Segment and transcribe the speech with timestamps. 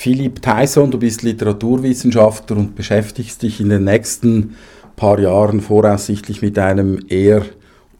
[0.00, 4.56] Philipp Tyson, du bist Literaturwissenschaftler und beschäftigst dich in den nächsten
[4.96, 7.44] paar Jahren voraussichtlich mit einem eher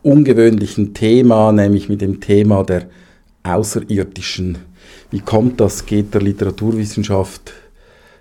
[0.03, 2.87] ungewöhnlichen Thema, nämlich mit dem Thema der
[3.43, 4.57] Außerirdischen.
[5.11, 5.85] Wie kommt das?
[5.85, 7.53] Geht der Literaturwissenschaft,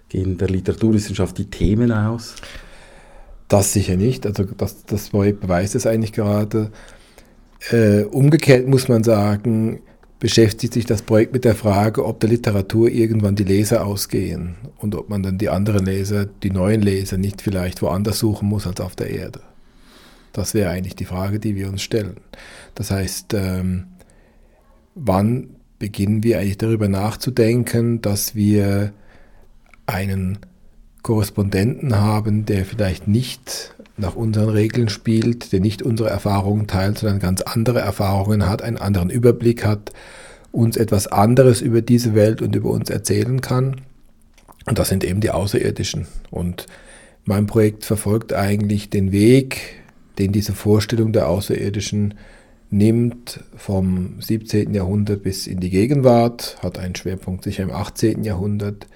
[0.10, 2.36] gehen der Literaturwissenschaft die Themen aus?
[3.48, 4.26] Das sicher nicht.
[4.26, 6.70] Also das, das beweist es eigentlich gerade.
[7.72, 9.80] Äh, umgekehrt muss man sagen,
[10.20, 14.94] beschäftigt sich das Projekt mit der Frage, ob der Literatur irgendwann die Leser ausgehen und
[14.96, 18.82] ob man dann die anderen Leser, die neuen Leser, nicht vielleicht woanders suchen muss als
[18.82, 19.40] auf der Erde.
[20.34, 22.18] Das wäre eigentlich die Frage, die wir uns stellen.
[22.76, 23.86] Das heißt, ähm,
[24.94, 28.92] wann beginnen wir eigentlich darüber nachzudenken, dass wir
[29.86, 30.40] einen
[31.02, 37.20] Korrespondenten haben, der vielleicht nicht nach unseren Regeln spielt, der nicht unsere Erfahrungen teilt, sondern
[37.20, 39.92] ganz andere Erfahrungen hat, einen anderen Überblick hat,
[40.52, 43.82] uns etwas anderes über diese Welt und über uns erzählen kann.
[44.66, 46.08] Und das sind eben die Außerirdischen.
[46.32, 46.66] Und
[47.26, 49.76] mein Projekt verfolgt eigentlich den Weg,
[50.18, 52.16] den diese Vorstellung der Außerirdischen
[52.72, 54.74] nimmt, vom 17.
[54.74, 58.24] Jahrhundert bis in die Gegenwart, hat einen Schwerpunkt sicher im 18.
[58.24, 58.88] Jahrhundert,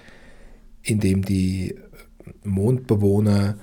[0.84, 1.76] in dem die
[2.44, 3.56] Mondbewohner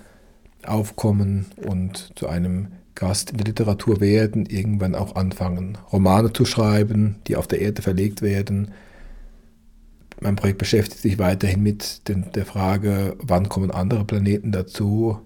[0.65, 7.17] aufkommen und zu einem Gast in der Literatur werden, irgendwann auch anfangen, Romane zu schreiben,
[7.27, 8.73] die auf der Erde verlegt werden.
[10.21, 15.19] Mein Projekt beschäftigt sich weiterhin mit den, der Frage, wann kommen andere Planeten dazu?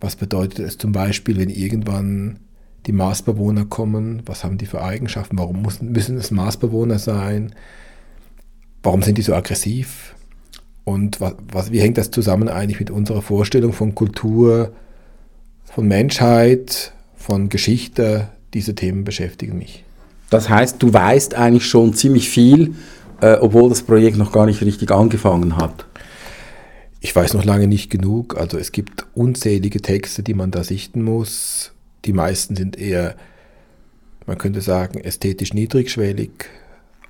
[0.00, 2.38] Was bedeutet es zum Beispiel, wenn irgendwann
[2.86, 4.22] die Marsbewohner kommen?
[4.26, 5.38] Was haben die für Eigenschaften?
[5.38, 7.54] Warum müssen, müssen es Marsbewohner sein?
[8.82, 10.14] Warum sind die so aggressiv?
[10.84, 14.72] Und was, was, wie hängt das zusammen eigentlich mit unserer Vorstellung von Kultur,
[15.64, 18.28] von Menschheit, von Geschichte?
[18.54, 19.84] Diese Themen beschäftigen mich.
[20.28, 22.74] Das heißt, du weißt eigentlich schon ziemlich viel,
[23.20, 25.86] äh, obwohl das Projekt noch gar nicht richtig angefangen hat.
[27.00, 28.36] Ich weiß noch lange nicht genug.
[28.38, 31.72] Also es gibt unzählige Texte, die man da sichten muss.
[32.04, 33.16] Die meisten sind eher,
[34.26, 36.30] man könnte sagen, ästhetisch niedrigschwellig.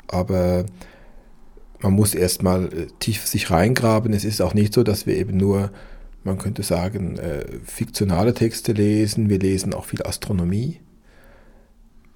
[0.09, 0.65] Aber
[1.83, 4.13] man muss erstmal äh, tief sich reingraben.
[4.13, 5.71] Es ist auch nicht so, dass wir eben nur,
[6.25, 9.29] man könnte sagen, äh, fiktionale Texte lesen.
[9.29, 10.81] Wir lesen auch viel Astronomie,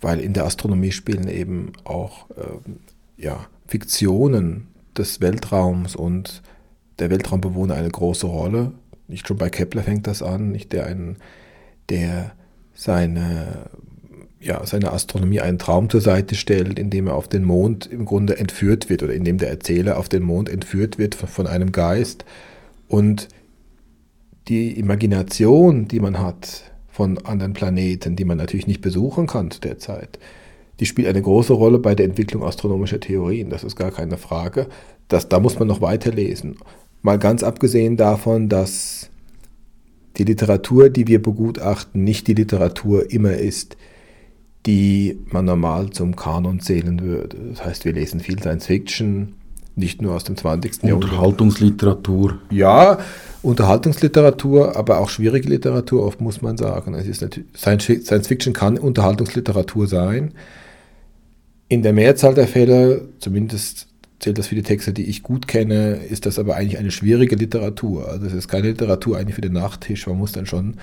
[0.01, 6.43] weil in der Astronomie spielen eben auch äh, ja, Fiktionen des Weltraums und
[6.99, 8.73] der Weltraumbewohner eine große Rolle.
[9.09, 11.17] Nicht schon bei Kepler fängt das an, nicht der einen,
[11.89, 12.33] der
[12.75, 13.71] seine
[14.47, 18.39] ja, seiner Astronomie einen Traum zur Seite stellt, indem er auf den Mond im Grunde
[18.39, 22.25] entführt wird oder indem der Erzähler auf den Mond entführt wird von, von einem Geist.
[22.89, 23.29] Und
[24.49, 29.61] die Imagination, die man hat von anderen Planeten, die man natürlich nicht besuchen kann zu
[29.61, 30.19] der Zeit,
[30.79, 33.51] die spielt eine große Rolle bei der Entwicklung astronomischer Theorien.
[33.51, 34.69] Das ist gar keine Frage.
[35.09, 36.57] Das, da muss man noch weiterlesen.
[37.03, 39.11] Mal ganz abgesehen davon, dass
[40.19, 43.77] die Literatur, die wir begutachten, nicht die Literatur immer ist,
[44.67, 47.37] die man normal zum Kanon zählen würde.
[47.51, 49.35] Das heißt, wir lesen viel Science Fiction,
[49.77, 50.83] nicht nur aus dem 20.
[50.83, 51.11] Jahrhundert.
[51.11, 52.39] Unterhaltungsliteratur.
[52.51, 52.99] Ja,
[53.43, 56.95] Unterhaltungsliteratur, aber auch schwierige Literatur, oft muss man sagen.
[56.95, 60.33] Es ist natürlich, Science Fiction kann Unterhaltungsliteratur sein.
[61.69, 63.87] In der Mehrzahl der Fälle, zumindest
[64.19, 67.37] zählt das für die Texte, die ich gut kenne, ist das aber eigentlich eine schwierige
[67.37, 68.09] Literatur.
[68.09, 70.07] Also es ist keine Literatur eigentlich für den Nachtisch.
[70.07, 70.77] Man muss dann schon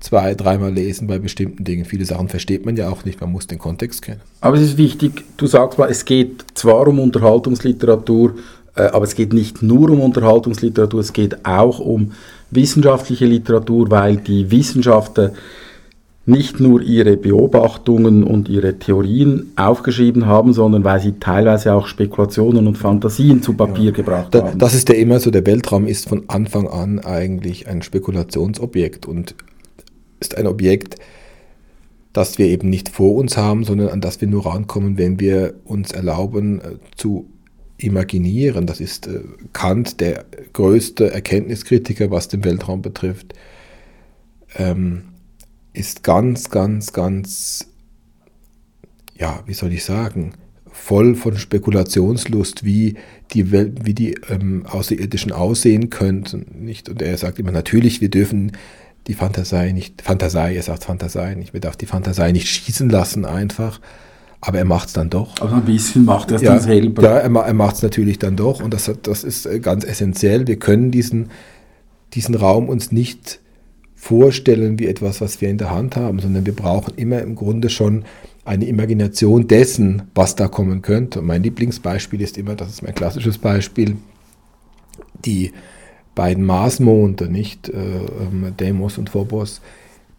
[0.00, 1.84] zwei, dreimal lesen bei bestimmten Dingen.
[1.84, 4.20] Viele Sachen versteht man ja auch nicht, man muss den Kontext kennen.
[4.40, 8.34] Aber es ist wichtig, du sagst mal, es geht zwar um Unterhaltungsliteratur,
[8.74, 12.12] äh, aber es geht nicht nur um Unterhaltungsliteratur, es geht auch um
[12.50, 15.32] wissenschaftliche Literatur, weil die Wissenschaftler
[16.26, 22.66] nicht nur ihre Beobachtungen und ihre Theorien aufgeschrieben haben, sondern weil sie teilweise auch Spekulationen
[22.66, 23.90] und Fantasien zu Papier ja.
[23.92, 24.58] gebracht haben.
[24.58, 29.36] Das ist ja immer so, der Weltraum ist von Anfang an eigentlich ein Spekulationsobjekt und
[30.26, 30.96] ist ein Objekt,
[32.12, 35.54] das wir eben nicht vor uns haben, sondern an das wir nur rankommen, wenn wir
[35.64, 37.28] uns erlauben äh, zu
[37.78, 38.66] imaginieren.
[38.66, 39.20] Das ist äh,
[39.52, 43.34] Kant, der größte Erkenntniskritiker, was den Weltraum betrifft,
[44.56, 45.02] ähm,
[45.72, 47.68] ist ganz, ganz, ganz,
[49.18, 50.32] ja, wie soll ich sagen,
[50.72, 52.94] voll von Spekulationslust, wie
[53.32, 56.46] die, Welt, wie die ähm, Außerirdischen aussehen könnten.
[56.64, 56.88] Nicht?
[56.88, 58.52] Und er sagt immer, natürlich, wir dürfen
[59.06, 63.24] die Fantasie nicht, Fantasie, er sagt Fantasie nicht, wir darf die Fantasie nicht schießen lassen
[63.24, 63.80] einfach,
[64.40, 65.40] aber er macht es dann doch.
[65.40, 67.02] Aber ein bisschen macht er es ja, dann selber.
[67.02, 70.46] Ja, er, er macht es natürlich dann doch und das, das ist äh, ganz essentiell.
[70.46, 71.30] Wir können diesen,
[72.14, 73.40] diesen Raum uns nicht
[73.94, 77.70] vorstellen wie etwas, was wir in der Hand haben, sondern wir brauchen immer im Grunde
[77.70, 78.04] schon
[78.44, 81.20] eine Imagination dessen, was da kommen könnte.
[81.20, 83.96] Und mein Lieblingsbeispiel ist immer, das ist mein klassisches Beispiel,
[85.24, 85.52] die
[86.16, 89.60] beiden Marsmonde, nicht äh, ähm, Deimos und Phobos,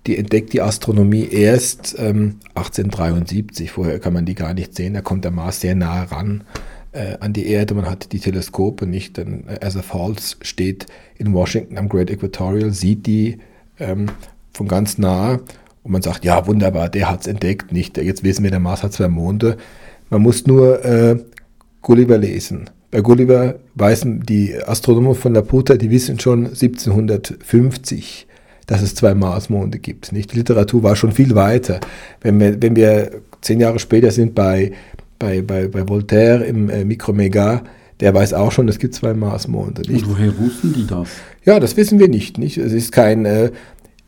[0.05, 3.71] die entdeckt die Astronomie erst ähm, 1873.
[3.71, 4.94] Vorher kann man die gar nicht sehen.
[4.94, 6.45] Da kommt der Mars sehr nah ran
[6.94, 7.73] äh, an die Erde.
[7.73, 9.17] Man hat die Teleskope nicht.
[9.17, 10.85] Denn Asa Falls steht
[11.17, 13.39] in Washington am Great Equatorial, sieht die
[13.79, 14.05] ähm,
[14.53, 15.39] von ganz nah
[15.83, 17.73] und man sagt, ja wunderbar, der hat es entdeckt.
[17.73, 19.57] Nicht, jetzt wissen wir, der Mars hat zwei Monde.
[20.09, 21.17] Man muss nur äh,
[21.81, 22.69] Gulliver lesen.
[22.89, 28.27] Bei Gulliver weißen die Astronomen von Laputa, die wissen schon 1750,
[28.65, 30.13] dass es zwei Marsmonde gibt.
[30.13, 30.31] Nicht?
[30.31, 31.81] Die Literatur war schon viel weiter.
[32.21, 33.11] Wenn wir, wenn wir
[33.41, 34.71] zehn Jahre später sind bei,
[35.19, 37.63] bei, bei, bei Voltaire im äh, Micromega,
[37.99, 39.81] der weiß auch schon, es gibt zwei Marsmonde.
[39.81, 40.05] Nicht?
[40.05, 41.09] Und woher wussten die das?
[41.43, 42.37] Ja, das wissen wir nicht.
[42.37, 42.57] nicht?
[42.57, 43.51] Es ist kein, äh,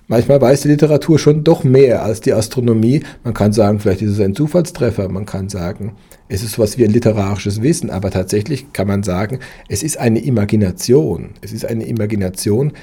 [0.09, 3.03] manchmal weiß die Literatur schon doch mehr als die Astronomie.
[3.23, 5.07] Man kann sagen, vielleicht ist es ein Zufallstreffer.
[5.07, 5.93] Man kann sagen,
[6.27, 7.89] es ist was wie ein literarisches Wissen.
[7.89, 9.39] Aber tatsächlich kann man sagen,
[9.69, 11.29] es ist eine Imagination.
[11.39, 12.73] Es ist eine Imagination,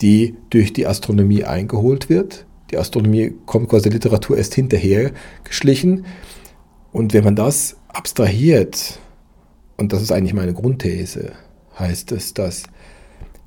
[0.00, 2.46] die durch die Astronomie eingeholt wird.
[2.70, 5.10] Die Astronomie kommt quasi der Literatur erst hinterher
[5.42, 6.04] geschlichen.
[6.92, 9.00] Und wenn man das abstrahiert,
[9.76, 11.32] und das ist eigentlich meine Grundthese,
[11.78, 12.64] heißt es, dass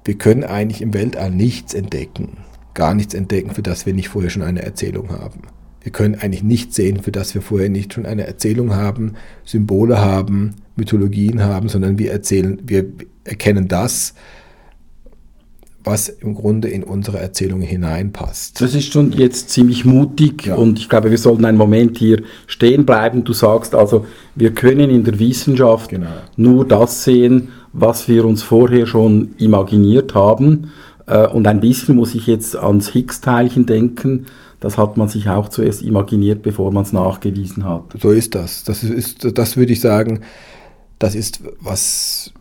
[0.04, 2.38] wir können eigentlich im Weltall nichts entdecken,
[2.78, 5.42] gar nichts entdecken, für das wir nicht vorher schon eine Erzählung haben.
[5.82, 9.14] Wir können eigentlich nichts sehen, für das wir vorher nicht schon eine Erzählung haben,
[9.44, 12.86] Symbole haben, Mythologien haben, sondern wir erzählen, wir
[13.24, 14.14] erkennen das,
[15.84, 18.62] was im Grunde in unsere Erzählung hineinpasst.
[18.62, 20.56] Das ist schon jetzt ziemlich mutig ja.
[20.56, 23.24] und ich glaube, wir sollten einen Moment hier stehen bleiben.
[23.24, 26.08] Du sagst also, wir können in der Wissenschaft genau.
[26.36, 30.72] nur das sehen, was wir uns vorher schon imaginiert haben.
[31.08, 34.28] Äh, und ein bisschen muss ich jetzt ans Higgs-Teilchen denken.
[34.60, 37.84] Das hat man sich auch zuerst imaginiert, bevor man es nachgewiesen hat.
[38.00, 38.64] So ist das.
[38.64, 40.22] Das ist, das würde ich sagen,
[41.00, 42.34] das ist was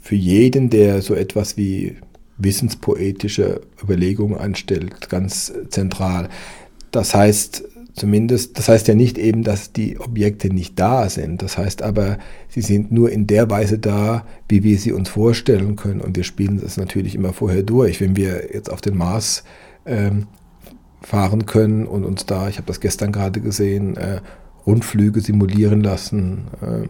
[0.00, 1.96] für jeden, der so etwas wie
[2.38, 6.28] wissenspoetische Überlegungen anstellt, ganz zentral.
[6.90, 7.64] Das heißt
[7.98, 11.42] zumindest, das heißt ja nicht eben, dass die Objekte nicht da sind.
[11.42, 12.18] Das heißt aber,
[12.48, 16.00] sie sind nur in der Weise da, wie wir sie uns vorstellen können.
[16.00, 18.00] Und wir spielen das natürlich immer vorher durch.
[18.00, 19.44] Wenn wir jetzt auf den Mars
[19.84, 20.26] ähm,
[21.02, 24.20] fahren können und uns da, ich habe das gestern gerade gesehen, äh,
[24.66, 26.88] Rundflüge simulieren lassen, äh,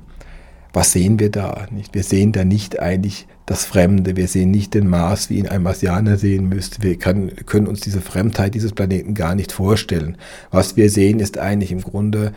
[0.72, 1.66] was sehen wir da?
[1.70, 1.94] Nicht?
[1.94, 4.16] Wir sehen da nicht eigentlich das Fremde.
[4.16, 6.82] Wir sehen nicht den Mars, wie ihn ein Marsianer sehen müsste.
[6.82, 10.18] Wir kann, können uns diese Fremdheit dieses Planeten gar nicht vorstellen.
[10.50, 12.32] Was wir sehen, ist eigentlich im Grunde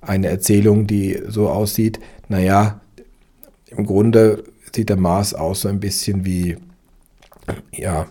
[0.00, 2.80] eine Erzählung, die so aussieht, naja,
[3.68, 4.44] im Grunde
[4.74, 6.56] sieht der Mars aus so ein bisschen wie,
[7.72, 8.06] ja,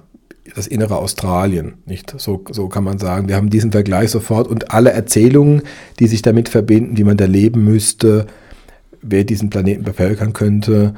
[0.56, 2.14] das innere Australien, nicht?
[2.18, 3.28] So, so kann man sagen.
[3.28, 5.64] Wir haben diesen Vergleich sofort und alle Erzählungen,
[6.00, 8.28] die sich damit verbinden, wie man da leben müsste,
[9.08, 10.94] wer diesen Planeten bevölkern könnte,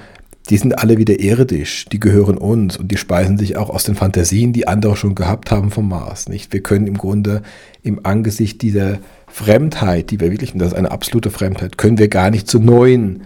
[0.50, 3.96] die sind alle wieder irdisch, die gehören uns und die speisen sich auch aus den
[3.96, 6.30] Fantasien, die andere schon gehabt haben vom Mars.
[6.30, 6.54] Nicht?
[6.54, 7.42] Wir können im Grunde
[7.84, 12.08] im Angesicht dieser Fremdheit, die wir wirklich, und das ist eine absolute Fremdheit, können wir
[12.08, 13.24] gar nicht zu neuen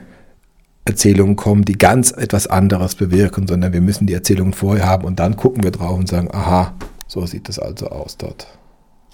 [0.83, 5.19] Erzählungen kommen, die ganz etwas anderes bewirken, sondern wir müssen die Erzählungen vorher haben und
[5.19, 6.73] dann gucken wir drauf und sagen, aha,
[7.07, 8.47] so sieht es also aus dort.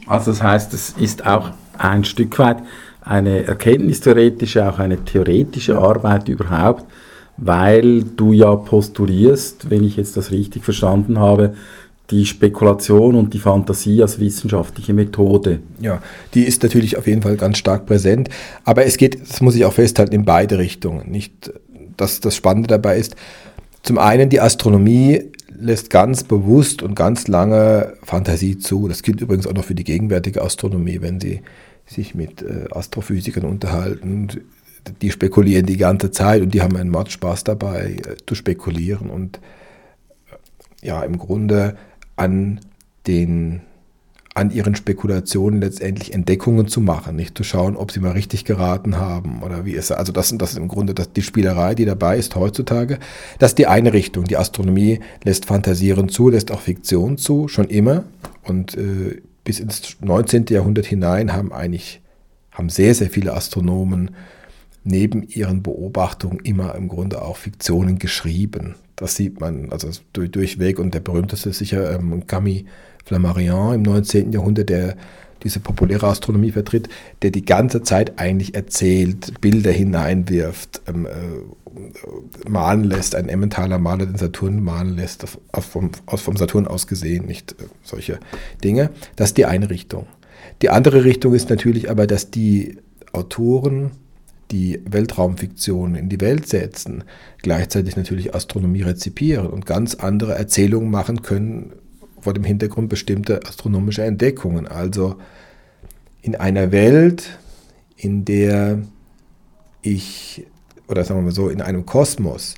[0.06, 2.64] Also das heißt, es ist auch ein Stück weit
[3.08, 6.86] eine erkenntnistheoretische, auch eine theoretische Arbeit überhaupt,
[7.38, 11.54] weil du ja postulierst, wenn ich jetzt das richtig verstanden habe,
[12.10, 15.60] die Spekulation und die Fantasie als wissenschaftliche Methode.
[15.80, 16.02] Ja,
[16.34, 18.30] die ist natürlich auf jeden Fall ganz stark präsent,
[18.64, 21.12] aber es geht, das muss ich auch festhalten, in beide Richtungen.
[21.12, 21.52] Nicht,
[21.98, 23.16] dass das Spannende dabei ist,
[23.84, 28.88] zum einen die Astronomie lässt ganz bewusst und ganz lange Fantasie zu.
[28.88, 31.42] Das gilt übrigens auch noch für die gegenwärtige Astronomie, wenn sie
[31.86, 34.28] sich mit äh, Astrophysikern unterhalten.
[35.02, 39.10] Die spekulieren die ganze Zeit und die haben einen Mord Spaß dabei, äh, zu spekulieren
[39.10, 39.40] und
[40.82, 41.78] äh, ja, im Grunde
[42.16, 42.60] an
[43.08, 43.62] den
[44.38, 48.98] an ihren Spekulationen letztendlich Entdeckungen zu machen, nicht zu schauen, ob sie mal richtig geraten
[48.98, 49.92] haben oder wie es.
[49.92, 53.00] Also das, das ist im Grunde das, die Spielerei, die dabei ist heutzutage.
[53.40, 54.26] Das ist die eine Richtung.
[54.26, 58.04] Die Astronomie lässt Fantasieren zu, lässt auch Fiktion zu, schon immer.
[58.44, 60.46] Und äh, bis ins 19.
[60.50, 62.02] Jahrhundert hinein haben eigentlich
[62.52, 64.12] haben sehr, sehr viele Astronomen
[64.84, 68.76] neben ihren Beobachtungen immer im Grunde auch Fiktionen geschrieben.
[68.98, 72.66] Das sieht man also durch, durchweg und der berühmteste ist sicher ähm, Camille
[73.06, 74.34] Flammarion im 19.
[74.34, 74.98] Jahrhundert, der
[75.44, 76.90] diese populäre Astronomie vertritt,
[77.22, 84.08] der die ganze Zeit eigentlich erzählt, Bilder hineinwirft, ähm, äh, malen lässt, ein Emmentaler Maler
[84.08, 88.20] den Saturn malen lässt, auf, vom, aus, vom Saturn aus gesehen, nicht äh, solche
[88.64, 88.90] Dinge.
[89.16, 90.08] Das ist die eine Richtung.
[90.64, 92.80] Die andere Richtung ist natürlich aber, dass die
[93.14, 93.92] Autoren,
[94.52, 97.04] die Weltraumfiktion in die Welt setzen,
[97.42, 101.74] gleichzeitig natürlich Astronomie rezipieren und ganz andere Erzählungen machen können
[102.20, 104.68] vor dem Hintergrund bestimmter astronomischer Entdeckungen.
[104.68, 105.18] Also
[106.22, 107.38] in einer Welt,
[107.96, 108.80] in der
[109.82, 110.46] ich,
[110.88, 112.56] oder sagen wir mal so, in einem Kosmos,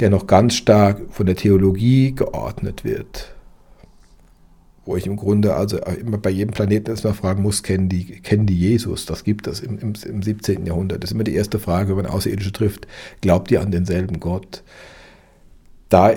[0.00, 3.34] der noch ganz stark von der Theologie geordnet wird,
[4.84, 8.46] wo ich im Grunde also immer bei jedem Planeten erstmal fragen muss, kennen die, kennen
[8.46, 9.06] die Jesus?
[9.06, 10.66] Das gibt es im, im, im 17.
[10.66, 11.02] Jahrhundert.
[11.02, 12.86] Das ist immer die erste Frage, wenn man Außerirdische trifft.
[13.20, 14.62] Glaubt ihr an denselben Gott?
[15.88, 16.14] Da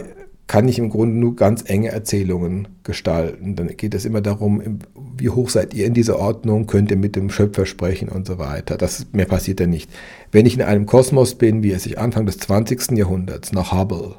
[0.47, 3.55] kann ich im Grunde nur ganz enge Erzählungen gestalten.
[3.55, 4.79] Dann geht es immer darum,
[5.17, 8.37] wie hoch seid ihr in dieser Ordnung, könnt ihr mit dem Schöpfer sprechen und so
[8.37, 8.77] weiter.
[8.77, 9.91] Das mehr passiert ja nicht.
[10.31, 12.97] Wenn ich in einem Kosmos bin, wie es sich Anfang des 20.
[12.97, 14.15] Jahrhunderts nach Hubble,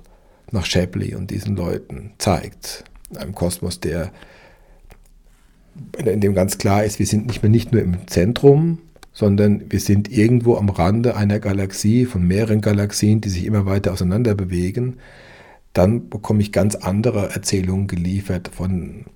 [0.50, 4.12] nach Shapley und diesen Leuten zeigt, in einem Kosmos, der
[5.96, 8.78] in dem ganz klar ist, wir sind nicht mehr nicht nur im Zentrum,
[9.12, 13.92] sondern wir sind irgendwo am Rande einer Galaxie, von mehreren Galaxien, die sich immer weiter
[13.92, 14.96] auseinander bewegen,
[15.72, 19.06] dann bekomme ich ganz andere Erzählungen geliefert von,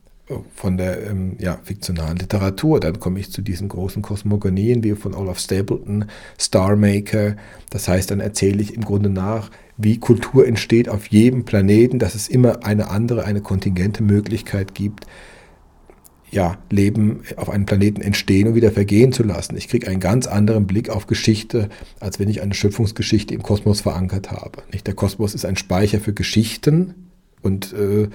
[0.55, 2.81] von der ähm, ja, fiktionalen Literatur.
[2.81, 6.07] Dann komme ich zu diesen großen Kosmogonien wie von Olaf Stapleton,
[6.39, 7.37] Star Maker.
[7.71, 12.15] Das heißt, dann erzähle ich im Grunde nach, wie Kultur entsteht auf jedem Planeten, dass
[12.15, 15.07] es immer eine andere, eine kontingente Möglichkeit gibt,
[16.33, 19.55] ja, Leben auf einem Planeten entstehen und wieder vergehen zu lassen.
[19.57, 21.69] Ich kriege einen ganz anderen Blick auf Geschichte,
[22.01, 24.63] als wenn ich eine Schöpfungsgeschichte im Kosmos verankert habe.
[24.73, 24.87] Nicht?
[24.87, 26.95] Der Kosmos ist ein Speicher für Geschichten
[27.43, 28.09] und äh,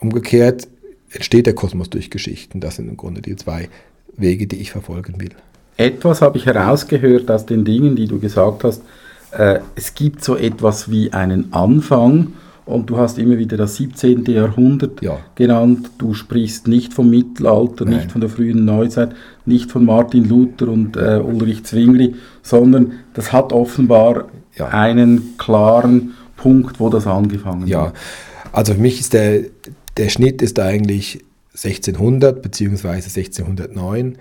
[0.00, 0.66] umgekehrt
[1.10, 2.60] entsteht der Kosmos durch Geschichten.
[2.60, 3.68] Das sind im Grunde die zwei
[4.16, 5.30] Wege, die ich verfolgen will.
[5.76, 8.82] Etwas habe ich herausgehört aus den Dingen, die du gesagt hast.
[9.30, 12.32] Äh, es gibt so etwas wie einen Anfang
[12.68, 14.26] und du hast immer wieder das 17.
[14.26, 15.18] Jahrhundert ja.
[15.34, 15.90] genannt.
[15.96, 17.94] Du sprichst nicht vom Mittelalter, Nein.
[17.94, 19.14] nicht von der frühen Neuzeit,
[19.46, 24.68] nicht von Martin Luther und äh, Ulrich Zwingli, sondern das hat offenbar ja.
[24.68, 27.68] einen klaren Punkt, wo das angefangen hat.
[27.68, 27.92] Ja,
[28.52, 29.44] also für mich ist der,
[29.96, 32.88] der Schnitt ist eigentlich 1600 bzw.
[32.88, 34.18] 1609.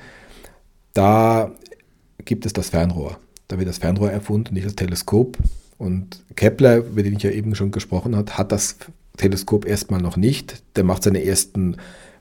[0.93, 1.51] Da
[2.23, 3.17] gibt es das Fernrohr.
[3.49, 5.37] Da wird das Fernrohr erfunden, nicht das Teleskop.
[5.77, 8.77] Und Kepler, über den ich ja eben schon gesprochen habe, hat das
[9.17, 10.63] Teleskop erstmal noch nicht.
[10.75, 11.77] Der macht seine ersten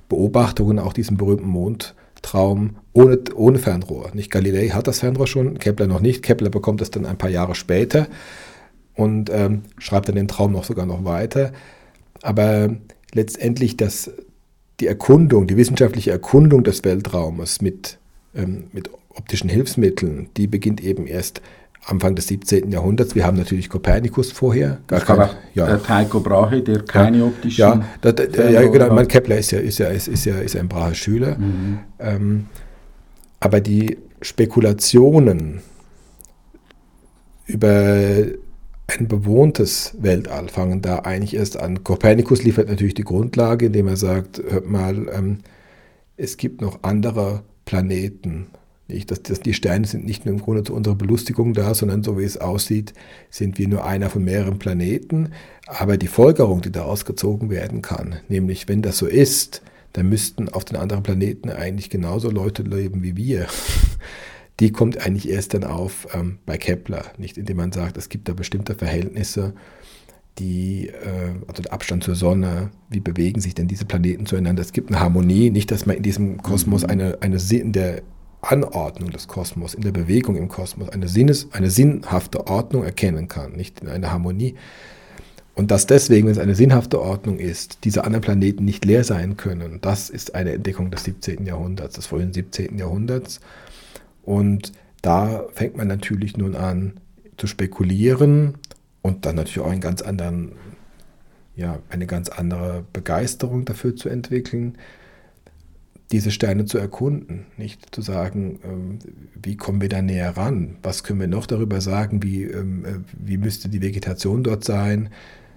[0.09, 4.11] Beobachtungen, auch diesen berühmten Mondtraum, ohne, ohne Fernrohr.
[4.15, 6.23] Nicht Galilei hat das Fernrohr schon, Kepler noch nicht.
[6.23, 8.09] Kepler bekommt es dann ein paar Jahre später
[8.95, 11.53] und ähm, schreibt dann den Traum noch sogar noch weiter.
[12.23, 12.75] Aber
[13.13, 14.11] letztendlich das,
[14.81, 17.99] die Erkundung, die wissenschaftliche Erkundung des Weltraumes mit,
[18.35, 21.41] ähm, mit optischen Hilfsmitteln, die beginnt eben erst
[21.87, 22.73] Anfang des 17.
[22.73, 23.15] Jahrhunderts.
[23.15, 24.79] Wir haben natürlich Kopernikus vorher.
[24.89, 25.67] Gar kein, ja.
[25.67, 27.61] der Tycho Brahe, der keine ja, optischen...
[27.61, 30.57] Ja, das, das, ja genau, mein Kepler ist ja, ist ja, ist, ist ja, ist
[30.57, 31.39] ein Brahe Schüler.
[31.39, 31.79] Mhm.
[32.01, 32.47] Ähm,
[33.39, 35.61] aber die Spekulationen
[37.47, 38.25] über
[38.89, 41.85] ein bewohntes Weltall fangen da eigentlich erst an.
[41.85, 45.39] Kopernikus liefert natürlich die Grundlage, indem er sagt, hört mal, ähm,
[46.17, 48.49] es gibt noch andere Planeten
[48.89, 52.03] nicht, dass, dass die Sterne sind nicht nur im Grunde zu unserer Belustigung da, sondern
[52.03, 52.95] so wie es aussieht,
[53.31, 55.31] sind wir nur einer von mehreren Planeten.
[55.67, 59.63] Aber die Folgerung, die daraus gezogen werden kann, nämlich wenn das so ist,
[59.93, 63.47] dann müssten auf den anderen Planeten eigentlich genauso Leute leben wie wir.
[64.61, 68.27] Die kommt eigentlich erst dann auf ähm, bei Kepler, nicht indem man sagt, es gibt
[68.27, 69.53] da bestimmte Verhältnisse,
[70.39, 74.63] die, äh, also der Abstand zur Sonne, wie bewegen sich denn diese Planeten zueinander?
[74.63, 76.91] Es gibt eine Harmonie, nicht, dass man in diesem Kosmos mhm.
[76.91, 78.03] eine, eine in der
[78.51, 83.53] Anordnung des Kosmos, in der Bewegung im Kosmos, eine, Sinnes, eine sinnhafte Ordnung erkennen kann,
[83.53, 84.55] nicht in einer Harmonie.
[85.55, 89.37] Und dass deswegen, wenn es eine sinnhafte Ordnung ist, diese anderen Planeten nicht leer sein
[89.37, 91.47] können, das ist eine Entdeckung des 17.
[91.47, 92.79] Jahrhunderts, des frühen 17.
[92.79, 93.41] Jahrhunderts.
[94.23, 94.73] Und
[95.03, 97.01] da fängt man natürlich nun an
[97.37, 98.59] zu spekulieren
[99.03, 100.53] und dann natürlich auch einen ganz anderen,
[101.55, 104.77] ja, eine ganz andere Begeisterung dafür zu entwickeln
[106.13, 108.99] diese Sterne zu erkunden, nicht zu sagen, ähm,
[109.43, 112.99] wie kommen wir da näher ran, was können wir noch darüber sagen, wie, ähm, äh,
[113.19, 115.09] wie müsste die Vegetation dort sein.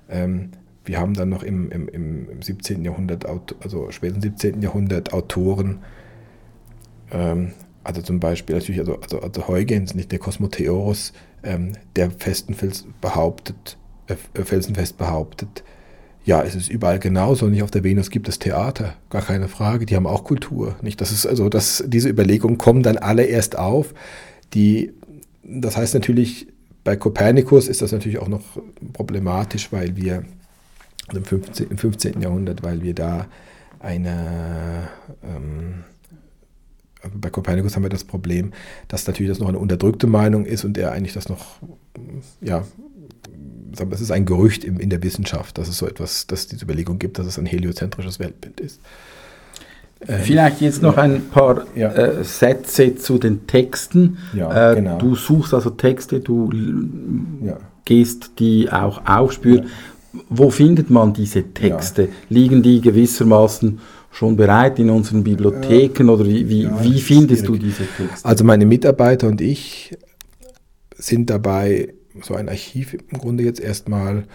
[0.09, 0.49] Ähm,
[0.85, 2.83] wir haben dann noch im, im, im 17.
[2.83, 3.25] Jahrhundert,
[3.61, 4.61] also späten 17.
[4.61, 5.79] Jahrhundert Autoren,
[7.11, 11.13] also zum Beispiel natürlich, also, also, also Huygens, nicht der Kosmotheorus,
[11.95, 13.77] der festen Fels behauptet,
[14.09, 15.63] äh, felsenfest behauptet,
[16.25, 17.47] ja, es ist überall genauso.
[17.47, 19.85] Nicht auf der Venus gibt es Theater, gar keine Frage.
[19.85, 20.75] Die haben auch Kultur.
[20.81, 23.93] Nicht, das ist also, dass diese Überlegungen kommen dann alle erst auf.
[24.53, 24.91] Die,
[25.43, 26.47] das heißt natürlich,
[26.83, 28.43] bei Kopernikus ist das natürlich auch noch
[28.93, 30.23] problematisch, weil wir
[31.13, 32.21] im 15, im 15.
[32.21, 33.27] Jahrhundert, weil wir da
[33.79, 34.89] eine,
[35.23, 35.83] ähm,
[37.13, 38.51] bei Copernicus haben wir das Problem,
[38.87, 41.59] dass natürlich das noch eine unterdrückte Meinung ist und er eigentlich das noch,
[42.41, 42.65] ja,
[43.91, 46.99] es ist ein Gerücht in der Wissenschaft, dass es so etwas, dass es diese Überlegung
[46.99, 48.79] gibt, dass es ein heliozentrisches Weltbild ist.
[50.07, 51.91] Ähm, Vielleicht jetzt noch ein paar ja.
[51.91, 54.17] äh, Sätze zu den Texten.
[54.33, 54.97] Ja, äh, genau.
[54.97, 56.49] Du suchst also Texte, du
[57.43, 57.57] ja.
[57.85, 59.67] gehst die auch aufspüren.
[60.29, 62.09] Wo findet man diese Texte?
[62.29, 63.79] Liegen die gewissermaßen
[64.11, 68.27] schon bereit in unseren Bibliotheken oder wie, wie, wie findest du diese Texte?
[68.27, 69.95] Also meine Mitarbeiter und ich
[70.95, 74.25] sind dabei, so ein Archiv im Grunde jetzt erstmal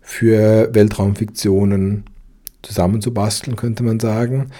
[0.00, 2.04] für Weltraumfiktionen
[2.62, 4.50] zusammenzubasteln, könnte man sagen.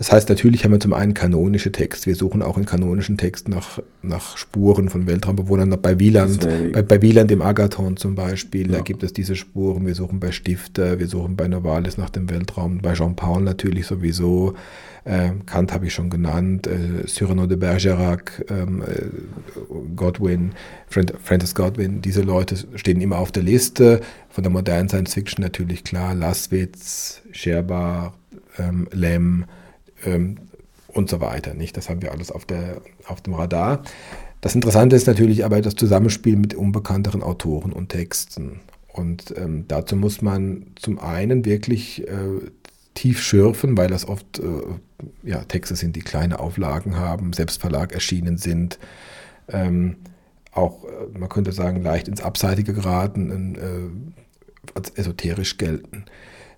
[0.00, 2.06] Das heißt, natürlich haben wir zum einen kanonische Texte.
[2.06, 5.78] Wir suchen auch in kanonischen Texten nach, nach Spuren von Weltraumbewohnern.
[5.82, 6.40] Bei Wieland,
[6.72, 8.78] bei, bei Wieland im Agathon zum Beispiel, ja.
[8.78, 9.84] da gibt es diese Spuren.
[9.84, 14.54] Wir suchen bei Stifter, wir suchen bei Novalis nach dem Weltraum, bei Jean-Paul natürlich sowieso.
[15.04, 19.04] Äh, Kant habe ich schon genannt, äh, Cyrano de Bergerac, ähm, äh,
[19.96, 20.52] Godwin,
[20.88, 24.00] Francis Godwin, diese Leute stehen immer auf der Liste.
[24.30, 28.14] Von der modernen Science Fiction natürlich klar, Laswitz, Scherbar,
[28.58, 29.44] ähm, Lem,
[30.04, 30.36] ähm,
[30.88, 31.54] und so weiter.
[31.54, 31.76] Nicht?
[31.76, 33.82] Das haben wir alles auf, der, auf dem Radar.
[34.40, 38.60] Das Interessante ist natürlich aber das Zusammenspiel mit unbekannteren Autoren und Texten.
[38.92, 42.50] Und ähm, dazu muss man zum einen wirklich äh,
[42.94, 44.42] tief schürfen, weil das oft äh,
[45.22, 48.78] ja, Texte sind, die kleine Auflagen haben, Selbstverlag erschienen sind,
[49.48, 49.96] ähm,
[50.52, 56.04] auch, äh, man könnte sagen, leicht ins Abseitige geraten, äh, als esoterisch gelten.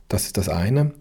[0.08, 0.92] Das ist das eine.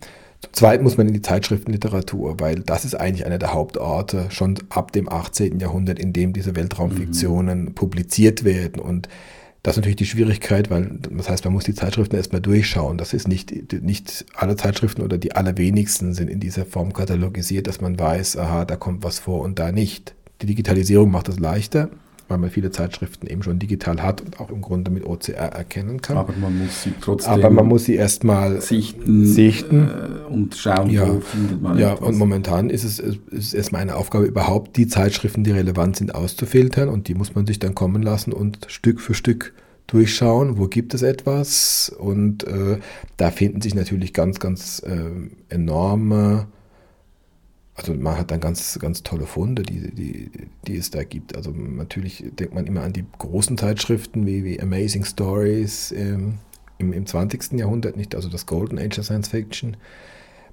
[0.41, 4.57] Zum Zweiten muss man in die Zeitschriftenliteratur, weil das ist eigentlich einer der Hauptorte schon
[4.69, 5.59] ab dem 18.
[5.59, 7.75] Jahrhundert, in dem diese Weltraumfiktionen mhm.
[7.75, 8.81] publiziert werden.
[8.81, 9.07] Und
[9.61, 12.97] das ist natürlich die Schwierigkeit, weil das heißt, man muss die Zeitschriften erstmal durchschauen.
[12.97, 17.79] Das ist nicht, nicht alle Zeitschriften oder die allerwenigsten sind in dieser Form katalogisiert, dass
[17.79, 20.15] man weiß, aha, da kommt was vor und da nicht.
[20.41, 21.89] Die Digitalisierung macht das leichter
[22.31, 26.01] weil man viele Zeitschriften eben schon digital hat und auch im Grunde mit OCR erkennen
[26.01, 26.17] kann.
[26.17, 29.91] Aber man muss sie trotzdem Aber man muss sie erstmal sichten, sichten.
[30.33, 32.09] Und schauen, ja, wo findet man Ja, etwas.
[32.09, 36.89] und momentan ist es ist erstmal eine Aufgabe, überhaupt die Zeitschriften, die relevant sind, auszufiltern
[36.89, 39.53] und die muss man sich dann kommen lassen und Stück für Stück
[39.87, 42.79] durchschauen, wo gibt es etwas und äh,
[43.17, 46.47] da finden sich natürlich ganz, ganz äh, enorme
[47.75, 50.31] also man hat dann ganz, ganz tolle Funde, die, die,
[50.67, 51.35] die es da gibt.
[51.35, 56.37] Also natürlich denkt man immer an die großen Zeitschriften wie, wie Amazing Stories ähm,
[56.77, 57.53] im, im 20.
[57.53, 59.77] Jahrhundert, nicht also das Golden Age of Science Fiction.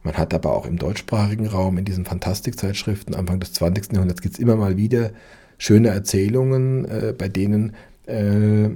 [0.03, 3.93] Man hat aber auch im deutschsprachigen Raum, in diesen Fantastikzeitschriften Anfang des 20.
[3.93, 5.11] Jahrhunderts gibt es immer mal wieder
[5.59, 7.75] schöne Erzählungen, äh, bei denen
[8.07, 8.71] äh,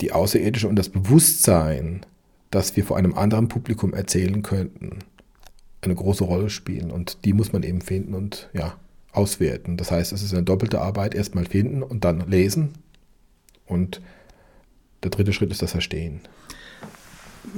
[0.00, 2.06] die Außerirdische und das Bewusstsein,
[2.50, 5.00] dass wir vor einem anderen Publikum erzählen könnten,
[5.82, 6.90] eine große Rolle spielen.
[6.90, 8.76] Und die muss man eben finden und ja,
[9.12, 9.76] auswerten.
[9.76, 11.14] Das heißt, es ist eine doppelte Arbeit.
[11.14, 12.74] Erstmal finden und dann lesen.
[13.66, 14.00] Und
[15.02, 16.20] der dritte Schritt ist das Verstehen.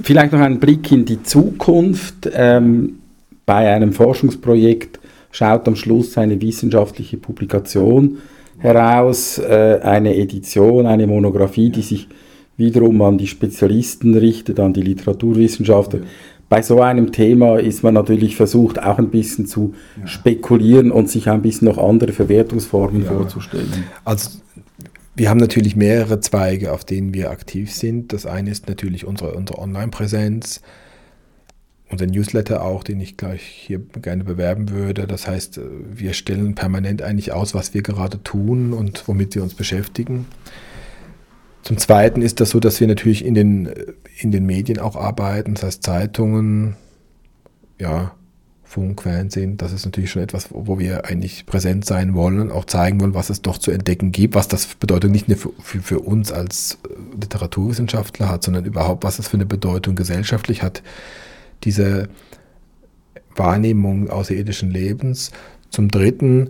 [0.03, 2.29] Vielleicht noch ein Blick in die Zukunft.
[2.33, 2.99] Ähm,
[3.45, 4.99] bei einem Forschungsprojekt
[5.31, 8.17] schaut am Schluss eine wissenschaftliche Publikation
[8.59, 12.07] heraus, äh, eine Edition, eine Monographie, die sich
[12.57, 15.99] wiederum an die Spezialisten richtet, an die Literaturwissenschaftler.
[15.99, 16.05] Ja
[16.49, 20.07] bei so einem Thema ist man natürlich versucht, auch ein bisschen zu ja.
[20.07, 23.11] spekulieren und sich ein bisschen noch andere Verwertungsformen ja.
[23.11, 23.85] vorzustellen.
[24.05, 24.39] Also
[25.17, 28.13] wir haben natürlich mehrere Zweige, auf denen wir aktiv sind.
[28.13, 30.61] Das eine ist natürlich unsere, unsere Online-Präsenz,
[31.89, 35.07] unser Newsletter auch, den ich gleich hier gerne bewerben würde.
[35.07, 35.59] Das heißt,
[35.91, 40.27] wir stellen permanent eigentlich aus, was wir gerade tun und womit wir uns beschäftigen.
[41.63, 43.73] Zum Zweiten ist das so, dass wir natürlich in den,
[44.19, 46.75] in den Medien auch arbeiten, das heißt Zeitungen,
[47.79, 48.13] ja,
[48.67, 52.65] Funk, Fernsehen, das ist natürlich schon etwas, wo wir eigentlich präsent sein wollen und auch
[52.65, 55.81] zeigen wollen, was es doch zu entdecken gibt, was das Bedeutung nicht nur für, für,
[55.81, 60.83] für uns als äh, Literaturwissenschaftler hat, sondern überhaupt, was es für eine Bedeutung gesellschaftlich hat,
[61.63, 62.09] diese
[63.37, 65.31] Wahrnehmung außerirdischen Lebens.
[65.69, 66.49] Zum Dritten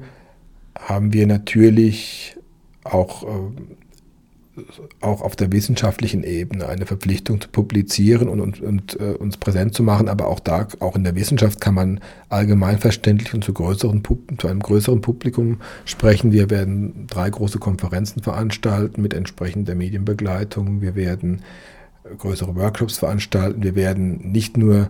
[0.80, 2.36] haben wir natürlich
[2.84, 3.28] auch äh,
[5.02, 9.74] auch auf der wissenschaftlichen Ebene eine Verpflichtung zu publizieren und, und, und äh, uns präsent
[9.74, 14.04] zu machen, aber auch da, auch in der Wissenschaft kann man allgemeinverständlich und zu, größeren,
[14.38, 16.32] zu einem größeren Publikum sprechen.
[16.32, 20.82] Wir werden drei große Konferenzen veranstalten mit entsprechender Medienbegleitung.
[20.82, 21.42] Wir werden
[22.18, 23.64] größere Workshops veranstalten.
[23.64, 24.90] Wir werden nicht nur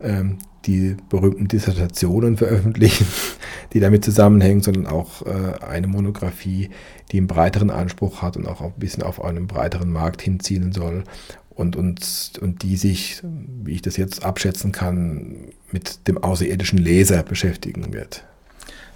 [0.00, 3.06] ähm, die berühmten Dissertationen veröffentlichen,
[3.72, 6.70] die damit zusammenhängen, sondern auch äh, eine Monographie,
[7.10, 11.04] die einen breiteren Anspruch hat und auch ein bisschen auf einen breiteren Markt hinzielen soll
[11.50, 13.22] und, und, und die sich,
[13.64, 15.36] wie ich das jetzt abschätzen kann,
[15.70, 18.24] mit dem außerirdischen Leser beschäftigen wird.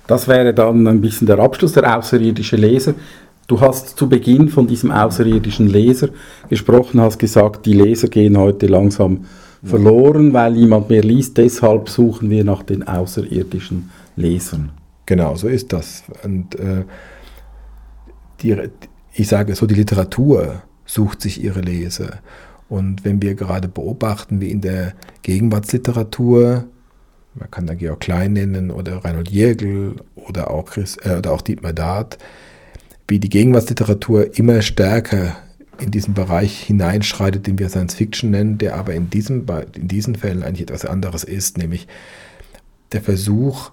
[0.07, 2.95] Das wäre dann ein bisschen der Abschluss, der außerirdische Leser.
[3.49, 6.09] Du hast zu Beginn von diesem außerirdischen Leser
[6.49, 9.25] gesprochen, hast gesagt, die Leser gehen heute langsam
[9.67, 11.37] verloren, weil niemand mehr liest.
[11.37, 14.71] Deshalb suchen wir nach den außerirdischen Lesern.
[15.07, 16.05] Genau, so ist das.
[16.25, 16.85] Und äh,
[18.41, 18.57] die,
[19.15, 22.21] ich sage so, die Literatur sucht sich ihre Leser.
[22.69, 26.65] Und wenn wir gerade beobachten, wie in der Gegenwartsliteratur,
[27.35, 31.43] man kann da Georg Klein nennen oder Reinhold Jägel oder auch, Chris, äh, oder auch
[31.43, 32.19] Dietmar Dart,
[33.09, 35.37] wie die Gegenwartsliteratur immer stärker
[35.81, 40.15] in diesen Bereich hineinschreitet, den wir Science Fiction nennen, der aber in, diesem, in diesen
[40.15, 41.87] Fällen eigentlich etwas anderes ist, nämlich
[42.93, 43.71] der Versuch,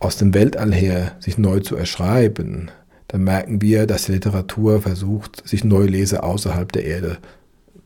[0.00, 2.70] aus dem Weltall her sich neu zu erschreiben,
[3.08, 7.18] dann merken wir, dass die Literatur versucht, sich neue Leser außerhalb der Erde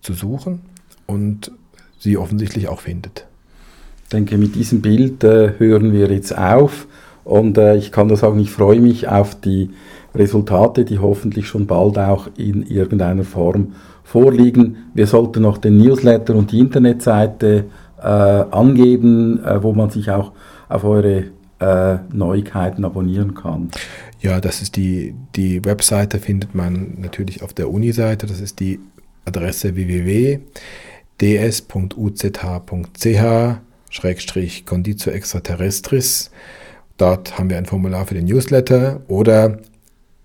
[0.00, 0.60] zu suchen
[1.06, 1.50] und
[1.98, 3.26] sie offensichtlich auch findet.
[4.04, 6.86] Ich denke, mit diesem Bild äh, hören wir jetzt auf
[7.24, 9.70] und äh, ich kann nur sagen, ich freue mich auf die
[10.18, 13.74] Resultate, die hoffentlich schon bald auch in irgendeiner Form
[14.04, 14.76] vorliegen.
[14.94, 17.64] Wir sollten noch den Newsletter und die Internetseite
[17.98, 20.32] äh, angeben, äh, wo man sich auch
[20.68, 21.24] auf eure
[21.58, 23.70] äh, Neuigkeiten abonnieren kann.
[24.20, 28.26] Ja, das ist die, die Webseite, findet man natürlich auf der Uni-Seite.
[28.26, 28.78] Das ist die
[29.24, 30.36] Adresse www.ds.uzh.ch
[34.66, 35.12] Conditio
[36.98, 39.58] Dort haben wir ein Formular für den Newsletter oder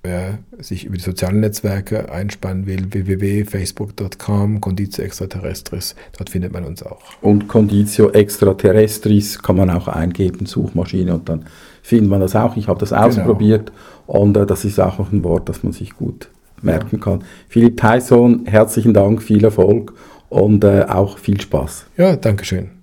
[0.03, 6.83] wer sich über die sozialen Netzwerke einspannen will, www.facebook.com, Conditio Extraterrestris, dort findet man uns
[6.83, 7.01] auch.
[7.21, 11.45] Und Conditio Extraterrestris kann man auch eingeben, Suchmaschine, und dann
[11.83, 12.57] findet man das auch.
[12.57, 13.03] Ich habe das genau.
[13.03, 13.71] ausprobiert
[14.07, 16.29] und äh, das ist auch noch ein Wort, das man sich gut
[16.61, 17.03] merken ja.
[17.03, 17.23] kann.
[17.47, 19.93] Philipp Tyson, herzlichen Dank, viel Erfolg
[20.29, 21.85] und äh, auch viel Spaß.
[21.97, 22.80] Ja, danke schön.